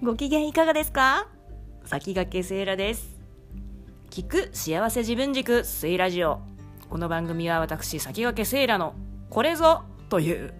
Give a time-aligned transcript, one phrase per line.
[0.00, 1.26] ご機嫌いかがですか？
[1.84, 3.16] 先駆けセイラです。
[4.10, 6.40] 聞く幸せ自分軸セイラジオ。
[6.88, 8.94] この番組は私先駆けセイラの
[9.28, 10.54] これぞという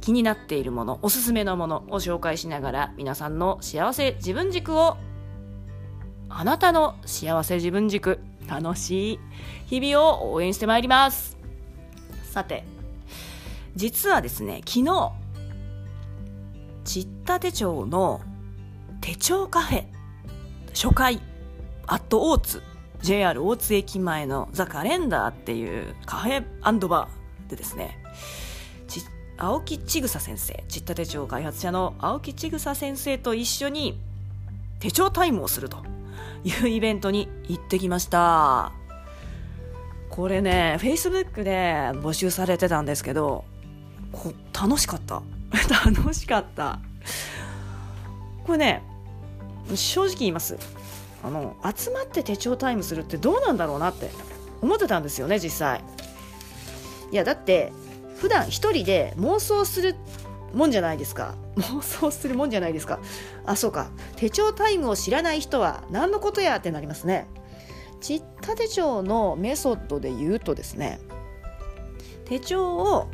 [0.00, 4.96] 気になっているものおすすめのものを紹介しながら皆さんの幸せ自分軸を
[6.30, 9.20] あなたの幸せ自分軸楽しい
[9.66, 11.36] 日々を応援してまいります。
[12.22, 12.64] さて
[13.76, 15.12] 実はですね昨日
[16.84, 18.20] ちった手帳の
[19.00, 19.84] 手帳カフェ。
[20.74, 21.20] 初回。
[21.86, 22.62] アットオーツ
[23.02, 26.42] JR 大津駅前のザ・カレンダーっていうカフェ
[26.88, 27.98] バーでですね。
[29.36, 30.64] 青木千草先生。
[30.68, 33.98] ちった手帳開発者の青木千草先生と一緒に
[34.78, 35.78] 手帳タイムをすると
[36.44, 38.72] いうイベントに行ってきました。
[40.08, 43.44] これね Facebook で募集されてたんですけど
[44.52, 45.22] 楽しかった。
[45.58, 46.80] 楽しかった。
[48.44, 48.82] これね
[49.74, 50.58] 正直言います。
[51.22, 54.10] あの集まって手帳タイムするってどうなんだろうなって
[54.60, 55.82] 思ってたんですよね実際。
[57.10, 57.72] いやだって
[58.16, 59.96] 普段一人で妄想する
[60.52, 61.34] もんじゃないですか。
[61.56, 62.98] 妄想するもんじゃないですか。
[63.46, 63.88] あそうか。
[64.16, 67.26] 手帳タイムを知らない人は何のことやってなりますね。
[68.00, 71.00] ちった手帳のメソッドで言うとですね
[72.26, 73.08] 手帳を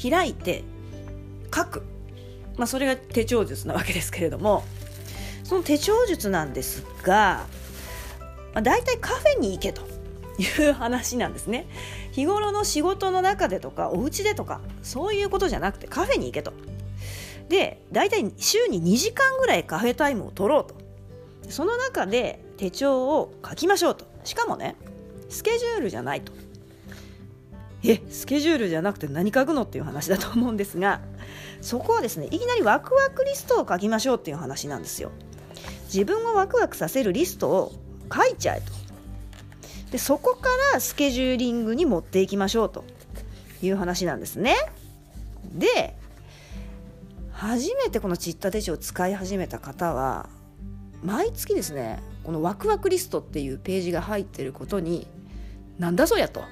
[0.00, 0.64] 開いて
[1.54, 1.82] 書く、
[2.56, 4.64] まあ、それが手帳術なわけですけれども。
[5.46, 7.46] その手帳術なんですが、
[8.52, 9.82] まあ、大体カフェに行けと。
[10.38, 11.66] いう話なんですね。
[12.12, 16.52] 日頃の仕事の中でとかお家でとかそういうことじゃなくてカフェに行けと。
[17.48, 20.74] で大体週に2時間ぐらいカフェタイムを取ろうと。
[21.48, 24.04] その中で手帳を書きましょうと。
[24.24, 24.76] しかもね
[25.30, 26.32] スケジュールじゃないと。
[27.84, 31.00] えスケジュールじゃなくて何書くのっていう話だと思うんですが
[31.66, 35.10] そこはですねいきなりワクワクリストを書きましょうっていう話なんですよ。
[35.86, 37.72] 自分をワクワクさせるリストを
[38.12, 38.72] 書いちゃえと。
[39.90, 42.84] でそこからスケジューリングに持っていきましょうと。
[43.62, 44.54] いう話なんですね。
[45.52, 45.96] で
[47.32, 50.28] 初めてこのちった手帳を使い始めた方は
[51.02, 55.06] 毎月ですねこのワクワクリストっていうページが入ってることに
[55.78, 56.42] なんだそりゃと。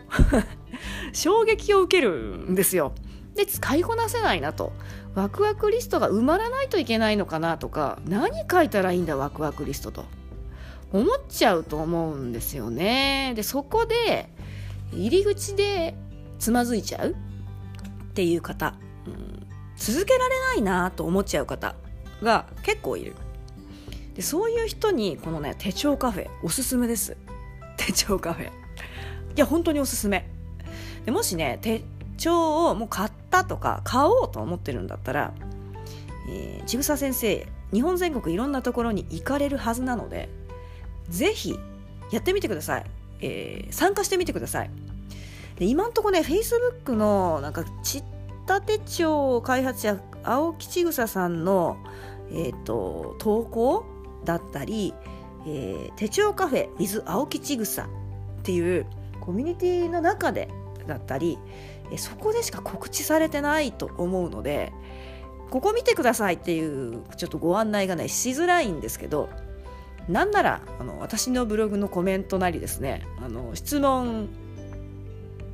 [1.12, 2.92] 衝撃を受けるんですよ。
[3.34, 4.72] で使いこなせないなと。
[5.14, 10.04] ワクワクリストが埋まらないといけないのかなとか何書いたらいいんだワクワクリストと。
[10.92, 13.32] 思っちゃうと思うんですよね。
[13.34, 14.28] でそこで
[14.92, 15.96] 入り口で
[16.38, 17.10] つまずいちゃう。
[17.10, 17.14] っ
[18.14, 18.76] ていう方、
[19.06, 21.74] うん、続けられないなと思っちゃう方。
[22.22, 23.14] が結構いる。
[24.14, 26.28] でそういう人にこのね手帳カフェ。
[26.42, 27.16] おすすめです。
[27.76, 28.46] 手帳カフェ。
[28.46, 28.50] い
[29.36, 30.28] や本当におすすめ。
[31.04, 31.82] でもしね手
[32.16, 35.32] 帳をもう買ったとか買おうと思ってるんだったら、
[36.28, 40.28] えー、ちぐさ先生日本全国いろんなところに行かれるはずなので
[41.08, 41.58] ぜひ
[42.10, 42.84] やってみてください、
[43.20, 44.70] えー、参加してみてください。
[45.56, 48.04] で今んとこね Facebook のなんかちっ
[48.46, 51.76] た手帳開発者青木千草さんの、
[52.30, 53.84] えーと、投稿
[54.24, 54.94] だったり、
[55.46, 57.86] えー、手帳カフェ with 青木千草っ
[58.42, 58.86] ていう
[59.20, 60.48] コミュニティの中で
[60.86, 61.38] だったり
[61.96, 64.72] そこでしか告知されてないと思うので
[65.50, 69.28] ここ見てくださいっていうちょっとご案内がねしづらいんですけど
[70.08, 74.28] なんならあの私のブログのコメントなりですねあの質問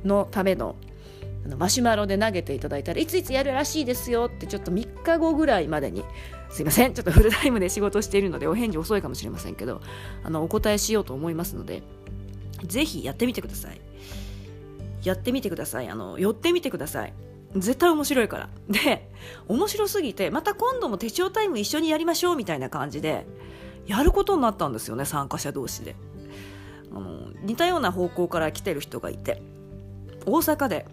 [0.03, 0.75] のための
[1.45, 6.03] あのマシュマロで投げていただいたらいついつやるらしいですよってちょっと3日後ぐらいまでに
[6.49, 9.81] すいませんちょっとフルタイムで仕事しているのでお返事遅いかもしれませんけど
[10.23, 11.81] あのお答えしようと思いますので
[12.63, 13.81] ぜひやってみてください。
[15.03, 15.89] やってみてください。
[15.89, 17.13] あの寄ってみてください。
[17.55, 18.49] 絶対面白いから。
[18.69, 19.11] で
[19.47, 23.25] 面白すぎてまた今度も手帳タイム一緒にやりましょうみたいな感じで
[23.87, 25.95] やることになったんですよね参加者同士で。
[26.93, 29.41] あの似たような方向から来てる人がいて
[30.25, 30.85] 大阪で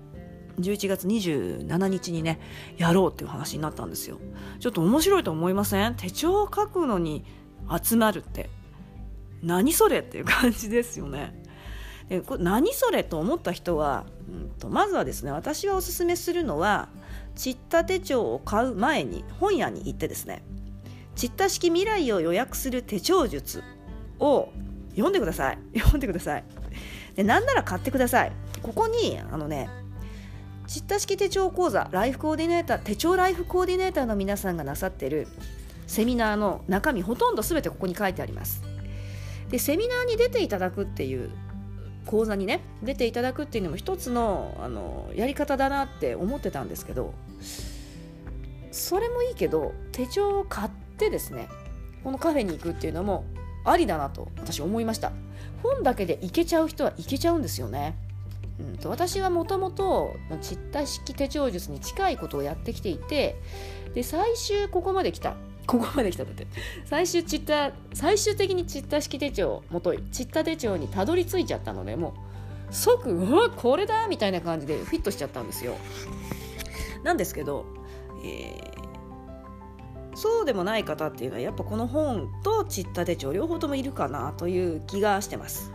[0.61, 2.41] 11月27日にね
[2.77, 4.19] やろうっていう話になったんですよ。
[4.59, 5.95] ちょっと面白いと思いません？
[5.95, 7.25] 手帳を書くのに
[7.83, 8.51] 集まるって
[9.43, 11.41] 何それっていう感じですよね。
[12.09, 16.89] でこれ何それと思った人は、うんと、まずはですね私はおすすめするのは
[17.35, 20.43] ちった手帳を買う前に本屋に行ってですね
[21.15, 23.63] ちった式未来を予約する手帳術
[24.21, 24.49] を
[24.91, 25.59] 読んでください。
[25.77, 26.45] 読んでください。
[27.15, 28.33] でなんなら買ってください。
[28.63, 29.69] ここにあのね
[30.67, 35.27] ちった式手帳講座ライフコーディネーター手帳ライフコーディネーターの皆さんがなさってる
[35.87, 38.63] セミナーの中身ほとんど全てここに書いてあります。
[39.51, 41.31] でセミナーに出ていただくっていう
[42.09, 47.13] 講座にね出ていただくっていうのも一つのあのやり方だなって思ってたんですけど
[48.73, 51.49] それもいいけど手帳を買ってですね
[52.03, 53.27] このカフェに行くっていうのも
[53.65, 55.13] ありだなと私思いました。
[55.63, 57.97] 本だけで行けちゃう人は行けちゃうんですよね。
[58.59, 63.37] うんと私はもともとチッタ式手帳術に近いことをやってきていて
[63.95, 65.35] で最終ここまで来た。
[65.69, 66.47] ここまで来たんだって。
[66.87, 72.29] 最終チッタ最終的にチッタ式手帳もといチッタ手帳にたどり着いちゃったのでもう。
[72.71, 75.77] 即うわこれだみたいな感じでフィットしちゃったんですよ。
[77.03, 77.67] なんですけど、
[78.25, 85.73] えー、そうでもない方っていうのはやっぱこの本とチッタ手帳両方ともいるかなという気がしてます。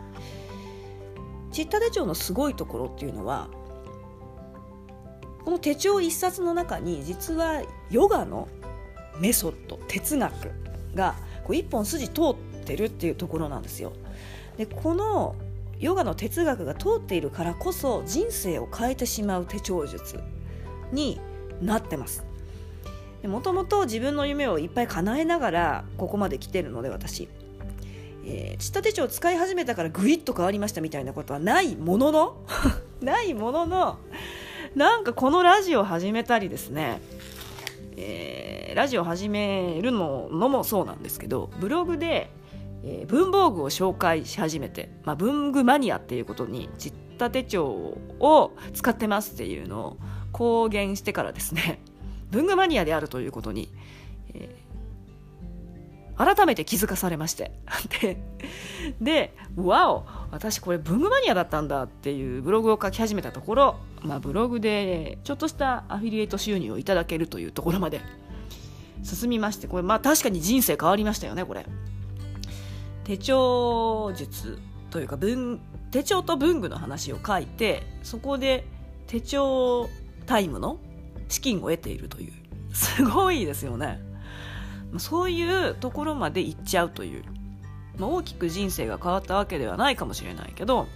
[1.52, 3.48] チッタ手帳のすごいところっていうのは
[5.46, 7.62] この手帳一冊の中に実は
[7.92, 8.48] ヨガの
[9.20, 10.52] メソッド哲学
[10.96, 13.94] がこう一本筋通ってるっていうところなんですよ。
[14.58, 15.36] でこの
[15.80, 20.20] ヨガの哲学が通っているからこそ人生を変えてしまう手帳術
[20.92, 21.20] に
[21.62, 22.24] なってます
[23.24, 27.28] もともと自分の夢をいっぱい叶えながらここまで来てるので私
[28.26, 32.38] えー、チッタ手帳を使い始めたからグイッと変わりましたみたいなことはないものの
[33.02, 33.98] ないものの
[34.76, 37.02] なんかこのラジオ始めたりですね、
[37.98, 42.30] えー、ラジオ始めるのもそうなんですけどブログで、
[42.84, 49.98] えー、文房具を紹介し始めて、まあ、文具マニアっていうことに散った手帳を使ってますっていうのを
[50.32, 51.82] 公言してからですね
[52.32, 53.72] 文具マニアであるということに、
[54.34, 54.63] え
[56.18, 57.52] 改めて気づかされまして。
[58.02, 58.18] で
[59.02, 68.02] でわお私これ文具マニアだったんだっていうブログを書き始めたところ、まあ、ブログでちょっとしたアフィリエイト収入をいただけるというところまで
[69.04, 71.66] 進みましてこれまあ確かに人生変わりましたよねこれ。
[73.04, 74.60] 手帳術
[74.90, 75.60] というか文
[75.92, 78.66] 手帳と文具の話を書いてそこで
[79.08, 79.90] 手帳
[80.26, 80.78] タイムの
[81.28, 82.34] 資金を得ているという。
[82.74, 84.13] すごいですよね。
[85.00, 87.24] そういうところまで行っちゃうという、
[87.98, 90.88] まあ、大きく人生が変わったわけではないかもしれないけど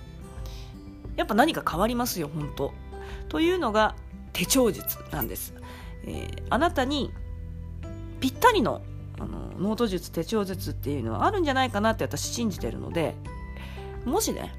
[1.15, 2.73] やっぱ何か変わりますよ本当。
[3.29, 3.95] というのが
[4.33, 5.53] 手帳術なんです、
[6.05, 7.11] えー、あなたに
[8.19, 8.81] ぴったりの
[9.19, 13.15] あのノート術手帳術っていうのはあるんじゃないかなって私信じてるので
[14.05, 14.53] もしね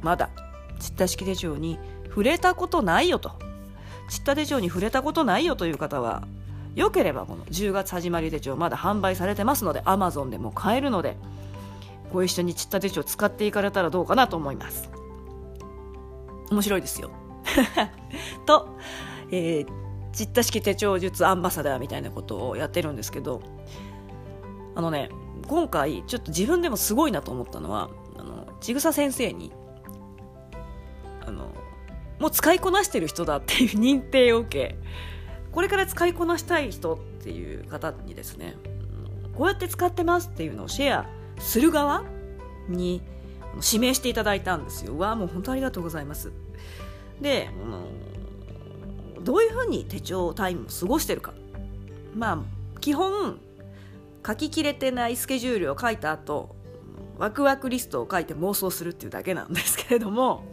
[0.00, 0.30] まだ
[0.78, 3.32] チッタ式手帳に触れたことないよと。
[4.08, 6.24] チッタ手帳に触れたことないよという方は
[6.74, 11.16] よければこの10月始まり手帳まだ販売されてますので Amazon でも買えるので
[12.12, 14.90] ご一緒にちった手帳使っていかれたらどうかなと思います。
[16.50, 17.10] 面白いですよ。
[18.46, 18.76] と、
[19.30, 19.66] えー、
[20.12, 23.42] ちった式手帳術アンバサダーみたいなことをやってるんですけど
[24.74, 25.08] あのね
[25.48, 29.52] 今回ちょっと自分でもすごいなと思ったのはあのちぐさ先生に
[31.26, 31.48] あの
[32.18, 34.76] もう使いこなしてる人だっていう認定を受け
[35.52, 38.56] これから使いこなしたい人っていう方にですね
[39.34, 41.06] こうやって使ってますっていうのをシェア
[41.38, 42.04] する側
[42.68, 43.02] に
[43.56, 44.96] 指名していただいたんですよ。
[44.96, 46.30] わあもう本当ありがとうございます。
[47.20, 47.50] で、
[49.22, 51.32] どういうふうに手帳タイムを過ごしてるか。
[52.14, 52.38] まあ
[52.80, 53.38] 基本
[54.26, 56.54] 書ききれてないスケジュールを書いた後
[57.18, 60.44] ワクワクリストを書いて妄想するっていうだけなんですけれども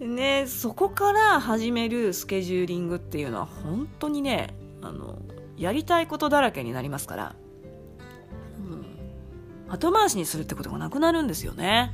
[0.00, 5.18] ね、そこから始めるスケジューリングっていうのは本当にねあの
[5.56, 7.36] やりたいことだらけになりますから、
[8.58, 8.86] うん、
[9.68, 11.92] 後回しにするってことがなくなるんですよね。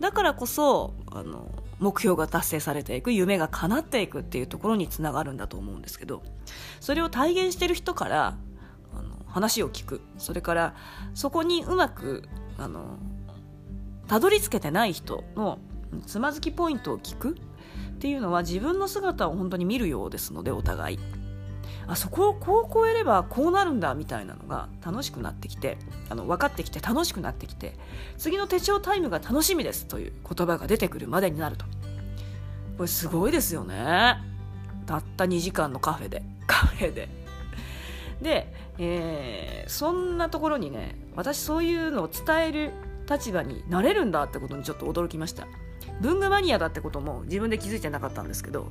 [0.00, 6.22] だからこそあの目標が達成されていく夢が叶っていくっていうところにつながるんだと思うんですけど
[6.80, 8.38] それを体現してる人から
[8.94, 10.00] あの話を聞く。
[10.16, 10.74] それから
[11.12, 12.98] そこにうまくあの
[14.08, 15.58] たどり着けてない人の
[16.02, 20.98] つまずきポイントを聞くっていうのは自分の姿を本当に見るようですのでお互い。
[21.86, 25.76] あそこをこう超えればこうなるんだみたいなのが楽しくなってきて
[26.08, 27.74] あの分かってきて楽しくなってきて
[28.16, 31.66] 次の手帳タイムが楽しみですという言葉が出てくるまでになると。
[32.76, 34.16] これすごいですよね。
[34.86, 36.22] たった2時間のカフェで。
[36.46, 37.08] カフェで。
[38.20, 42.72] で、えー、そんなところにね私そういうのを伝える
[43.08, 45.46] 立場になれるんだってことにちょっと驚きました。
[46.00, 48.70] 文具マニアだってことも自分で気づいてなかったんですけど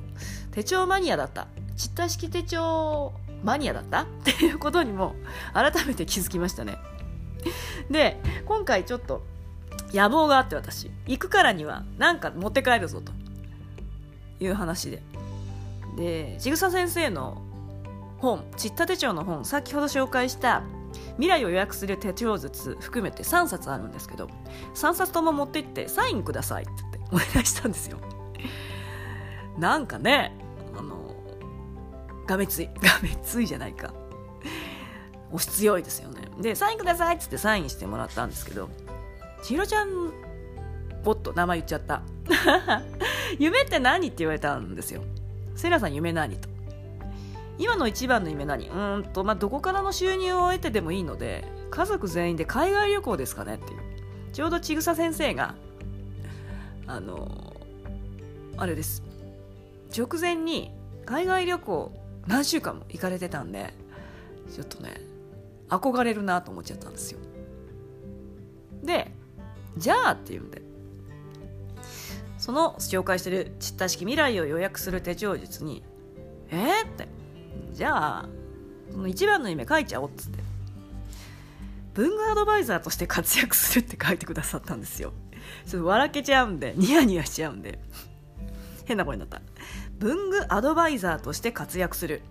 [0.50, 1.48] 手帳マニアだった。
[1.76, 4.02] ちった式手帳マニアだった？
[4.02, 5.14] っていうことにも
[5.52, 6.78] 改めて気づきましたね。
[7.90, 9.22] で今回ちょっと
[9.92, 13.12] 野望があって私行くからには何か持って帰るぞと。
[14.40, 15.02] いう話で。
[15.96, 17.40] でちぐさ先生の
[18.18, 20.62] 本ちった手帳の本先ほど紹介した
[21.14, 24.28] 未来を予約する手帳術含めて3冊あるんですけど
[24.74, 27.98] 3冊とも持って行ってサインくださいって言ってお願いしたんですよ。
[29.58, 30.36] なんかね
[30.76, 31.14] あの
[32.26, 33.92] がめつい がめついじゃないか。
[35.32, 36.22] 押し強いですよね。
[36.40, 38.68] でサインくださいっつってサインしてもらったんですけど
[39.42, 40.12] 千尋ちゃん
[41.02, 42.02] ぼっと名前言っちゃった。
[43.38, 45.02] 夢って何って言われたんですよ。
[45.54, 46.48] セイラさん夢何と。
[47.58, 48.68] 今の一番の夢何？
[48.68, 53.80] うんと、まあ、どこからの収入を得てでもいいので家族全員で海外旅行ですかねっていう。
[54.32, 55.54] ちょうどちぐさ先生が
[56.86, 57.56] あの
[58.56, 59.02] あれです。
[59.96, 60.72] 直前に
[61.06, 61.92] 海外旅行
[62.26, 63.72] 何週間も行かれてたんで
[64.52, 65.00] ちょっとね
[65.68, 67.20] 憧れるなと思っちゃったんですよ。
[68.82, 69.12] で
[69.76, 70.62] じゃあっていうんで
[72.38, 75.82] その紹介してるちった式未来を予約する手帳術に
[76.50, 77.08] えー、って
[77.72, 78.28] じゃあ
[78.90, 80.38] その一番の夢書いちゃおうっつって。
[81.94, 85.12] 文具アドバイザーとして活躍するって書いてくださったんですよ。
[85.66, 87.78] ちょっと笑けちゃうんでニヤニヤしちゃうんで。
[88.84, 89.40] 変な声になった。
[89.98, 92.22] 文具アドバイザーとして活躍する。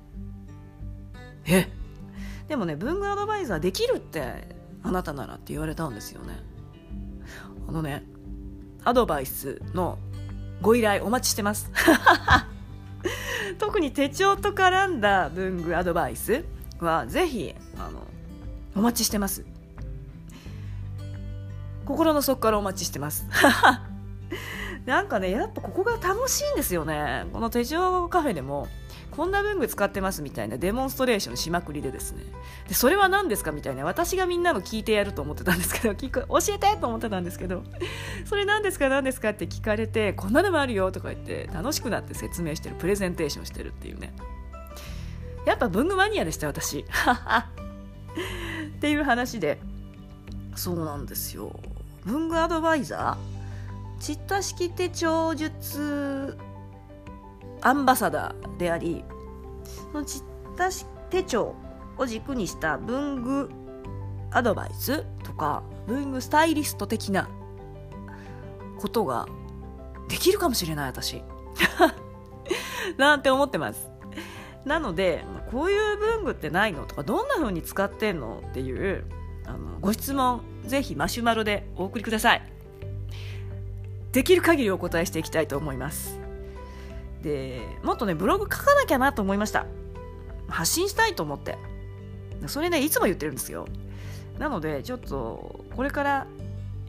[1.46, 1.70] え？
[2.48, 4.48] でもね文具アドバイザーできるって
[4.84, 6.40] あなたならって言われたんですよね。
[7.68, 8.04] あのね
[8.84, 9.98] アドバイスの
[10.62, 11.72] ご依頼お待ちしてます。
[13.60, 16.46] 特に手帳と絡んだ文具アドバイス
[16.80, 18.08] はぜひあの
[18.76, 19.46] お待ちしてます。
[21.86, 23.28] 心の底からお待ちしてます。
[24.86, 27.26] なんかねやっぱここが楽しいんですよね。
[27.32, 28.68] この手帳カフェでも
[29.16, 32.24] こんな文具使ってますみたいなデモンストレーションしまくりでですね。
[32.68, 37.64] でそれは何ですかみたいな私がみんなの聞いてやると思ってたんですけど 聞く教えてと思ってたんですけど
[38.26, 44.14] それ何ですか何ですかって聞かれてこんなのもあるよとか言って楽しくなって説明してるプレゼンテーションしてるっていうね。
[45.46, 46.80] やっぱ文具マニアでした私。
[46.80, 46.84] っ
[48.80, 49.60] ていう話で
[50.56, 51.60] そうなんですよ。
[52.06, 53.34] 文具アドバイザー？
[54.00, 56.38] チッタ式手帳術
[57.64, 59.04] アンバサダーであり
[59.92, 60.24] そのチッ
[60.56, 60.70] タ
[61.10, 61.56] 手帳
[61.98, 63.50] を軸にした文具
[64.32, 67.30] アドバイスとか文具スタイリスト的な
[68.80, 69.28] ことが
[70.10, 71.22] できるかもしれない私。
[72.98, 73.90] なんて思ってます。
[74.66, 79.06] なのでこういう文具ってないのとかどんな風に使ってんのっていう
[79.46, 82.42] あのご質問ぜひマシュマロでお送りください。
[84.12, 86.23] できる限りお答えしていきたいと思います。
[87.24, 89.66] でもっとねブログ書かなきゃなと思いました。
[90.48, 91.58] 発信したいと思って。
[92.48, 93.66] それねいつも言ってるんですよ。
[94.38, 96.28] なのでちょっとこれから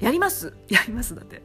[0.00, 0.54] やります。
[0.68, 1.42] やりますだって。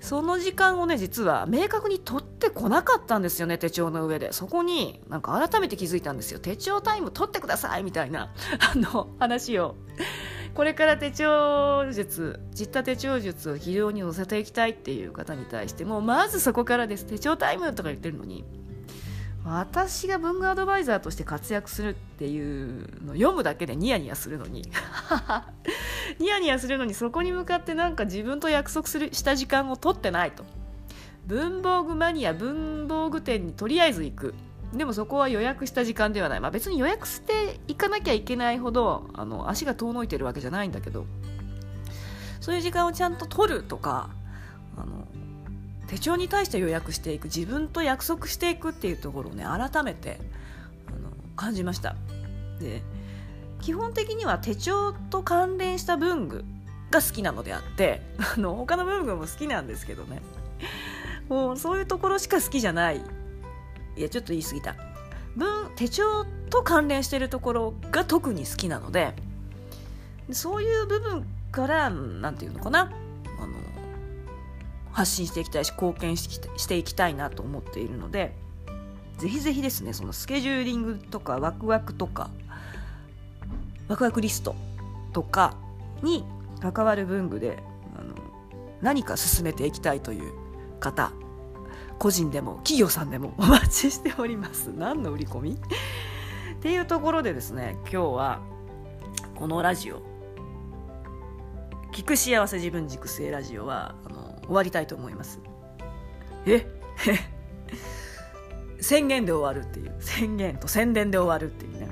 [0.00, 4.32] その時間をね実は明確に取ってこなかったんですよね手帳の上で。
[4.32, 6.38] そこになんか改めて気づいたんですよ。
[6.38, 8.32] 手帳タイム取ってくださいみたいな
[8.72, 9.76] あの話を
[10.56, 17.04] これから手帳術実った手帳術を非常に載せていきたいっていう方に対してもまずそこからです。
[17.04, 18.42] 手帳タイムとか言ってるのに
[19.44, 24.62] 私が文具アドバイザーとして活躍するっていうのを読むだけでニヤニヤするのに。
[26.18, 30.44] ニヤニヤするのにそこに向かってなんか自分と約束するした時間を取ってないと。
[31.26, 34.34] 文房具マニア文房具店にとりあえず行く。
[34.72, 41.06] でもそこは予約した時間ではない、まあ、別に予約していかなきゃいけないほどあの足が遠のいてるわけじゃないんだけど。
[42.46, 44.08] そういう時間をちゃんと取るとか
[44.76, 45.08] あの
[45.88, 50.20] 手帳に対して予約していく自分と約束していくっていうところをね改めて
[50.86, 51.96] あの感じました。
[52.60, 52.82] で
[53.60, 56.44] 基本的には手帳と関連した文具
[56.92, 58.00] が好きなのであって
[58.36, 60.22] あの他の文具も好きなんですけどね。
[61.28, 63.00] もうそういうところしか好きじゃない。
[63.96, 64.76] いやちょっと言い過ぎた。
[65.36, 69.14] 文手帳と関連してるところが特に好きなので
[70.32, 72.90] そういう部分から何て言うのかな。
[73.38, 73.54] あの
[74.92, 78.34] 発信していきたいし貢献していきたいなと思っているので
[79.18, 82.30] ぜひぜひですねそのスケジューリングとかワクワクとか
[83.88, 84.54] ワクワクリスト
[85.12, 85.54] とか
[86.02, 86.24] に
[86.60, 87.62] 関わる文具で
[87.98, 88.14] あの
[88.80, 90.32] 何か進めていきたいという
[90.80, 91.12] 方
[91.98, 94.72] 個人でも企業さんでもお待ちしております。
[94.76, 95.52] 何の売り込み？
[95.52, 95.56] っ
[96.60, 98.40] ていうところでですね今日は
[99.34, 100.02] このラジオ。
[101.92, 105.40] 聞く幸せ自分軸性ラジオはあの終わりたいと思います。
[106.46, 106.66] え？
[108.80, 109.96] 宣言で終わるっていう。
[110.00, 111.88] 宣言と宣伝で終わるっていうね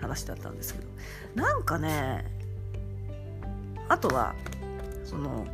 [0.00, 0.88] 話だったんですけど。
[1.34, 2.24] なんかね
[3.88, 4.34] あとは
[5.04, 5.46] その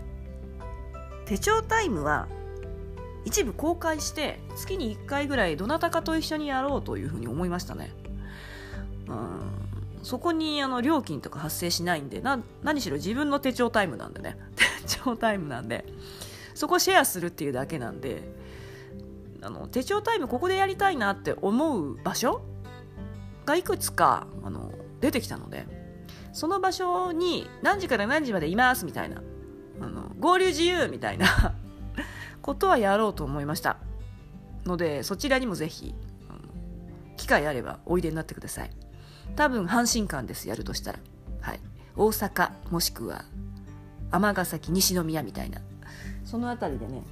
[1.25, 2.29] 手帳タイムは
[3.29, 7.91] 一部公開して月に1回ぐらいどなたかと一緒にやろうというふうに思いましたね。
[9.07, 9.41] うん。
[10.03, 14.39] そこにあの料金とか発生しないんでな何しろ自分の手帳タイムなんでね。
[14.89, 15.85] 手帳タイムなんで。
[16.55, 18.23] そこシェアするっていうだけなんで
[19.43, 22.41] あの手帳タイムここでやりたいなって思う場所
[23.45, 25.67] がいくつかあの出てきたので
[26.33, 29.23] その場所に何時から何時までいますみたいな
[29.81, 31.55] あの合流自由みたいな
[32.43, 33.77] ことはやろうと思いました。
[34.65, 35.95] のでそちらにもぜひ
[37.17, 38.71] 機会あればおいでになってください。
[39.37, 40.99] 多分阪神間ですやるとしたら。
[41.41, 41.61] はい。
[41.97, 43.25] 大阪もしくは
[44.11, 45.61] 尼崎西宮みたいな。
[46.25, 47.03] その辺りでね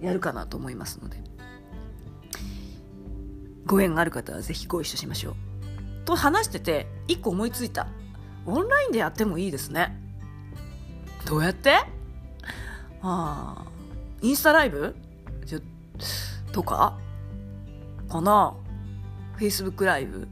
[0.00, 1.18] やるかなと思いますので。
[3.66, 5.34] ご縁がある方はぜひご一緒しましょう。
[6.04, 7.86] と話してて一個思いついた。
[8.46, 9.94] オンラインでやってもいいですね。
[11.26, 11.72] どうやって？
[11.74, 11.84] あ
[13.02, 13.66] あ。
[14.20, 14.96] インスタライブ？
[15.44, 15.60] じゃ
[16.52, 16.98] とか？
[18.08, 18.54] かな
[19.38, 20.28] ？Facebook ライブ？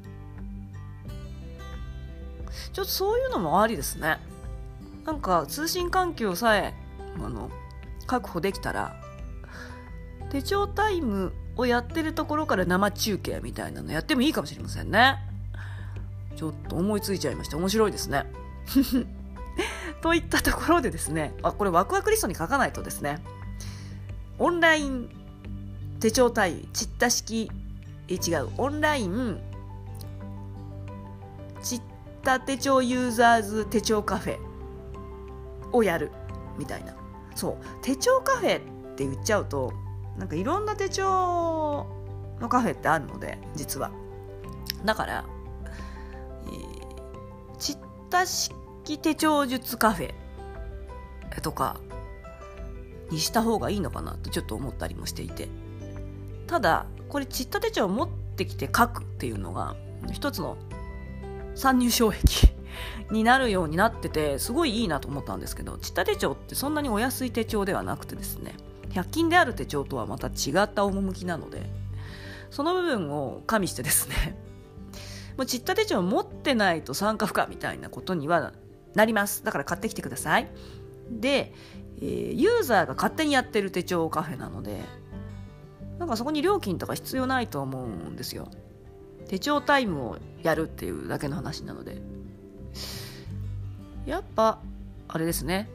[2.73, 4.19] ちょっとそういうのもありですね。
[5.05, 6.75] なんか通信環境さえ
[7.16, 7.50] あの
[8.07, 8.97] 確保できたら。
[10.31, 15.19] 手帳タイムをやってるところから生中継みたいなのやってもいいかもしれませんね。
[16.35, 18.26] ちょっと思いついちゃいました面白いですね。
[20.02, 21.35] といったところでですね。
[21.43, 23.23] あこれワクワクリストに書かないとですね。
[24.38, 25.09] オンライン
[26.00, 27.50] 手帳対チッタ式
[28.09, 28.50] え違う。
[28.59, 29.40] オンライン
[31.62, 31.81] チッ
[32.23, 34.38] タ手帳ユーザーズ手帳カフェ
[35.73, 36.11] をやる
[36.59, 36.95] みたいな。
[37.35, 37.57] そう。
[37.83, 38.61] 手帳カフェっ
[38.95, 39.73] て言っちゃうと
[40.19, 41.87] なんかいろんな手帳
[42.40, 43.90] のカフェってあるので実は。
[44.85, 45.25] だから
[47.59, 47.78] チッ
[48.11, 50.14] タ式手帳術カフェ
[51.43, 51.81] とか
[53.11, 55.49] にした方がいいのかなとちょっと思ったりもしていて
[56.47, 59.77] ただこれチッタ手帳を持ってきて書くっていうのが
[60.13, 60.57] 一つの
[61.55, 62.55] 参入障壁
[63.11, 68.55] になるようになっててすごいいいなと思ったんですけどチッタ手帳ってそんなにお安い手帳ではなくてですね
[68.91, 71.71] 100均である手帳とはまた違った趣なので
[72.51, 74.37] その部分を加味してですね
[75.37, 78.53] もうチッタ手帳持ってないと参加不可みたいなことには
[78.95, 79.45] なります。
[79.45, 80.49] だから買ってきてください。
[81.11, 81.53] で、
[81.99, 84.81] えー、ユーザーが勝手にやってる手帳カフェなので、
[85.99, 88.49] なんかそこに料金とか必要ないと思うんですよ。
[89.29, 92.03] 手帳タイムをやるっていうだけの話なので。
[94.05, 94.61] やっぱ、
[95.09, 95.69] あれですね。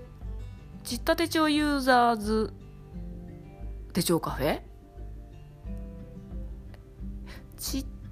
[0.83, 2.53] チッタ手帳ユーザーズ
[3.93, 4.61] 手帳カフェ？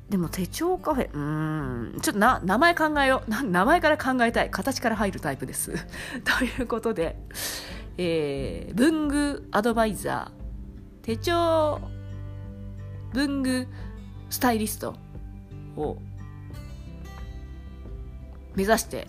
[0.10, 1.20] でも手帳カフェ、う
[1.98, 3.30] ん、ちょっとな、名前考えよう。
[3.46, 4.50] 名前から考えたい。
[4.50, 5.74] 形から入るタイプです。
[6.26, 7.20] ということで、
[7.98, 11.80] えー、文具アドバイザー、手帳
[13.14, 13.68] 文具
[14.32, 14.96] スタイリスト
[15.76, 15.98] を
[18.56, 19.08] 目指して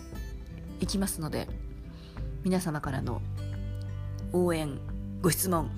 [0.79, 1.47] いきますので、
[2.43, 3.23] 皆様からの
[4.33, 4.79] 応援、
[5.21, 5.71] ご質問、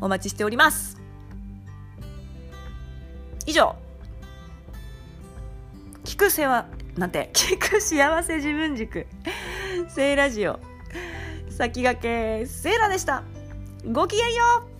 [0.00, 0.98] お待ちしております。
[3.46, 3.76] 以上、
[6.22, 9.08] く世話なんて聞く幸せ自分軸。
[9.88, 10.60] セイラジオ。
[11.50, 13.24] 先駆けセイラでした。
[13.90, 14.71] ごきげんよう。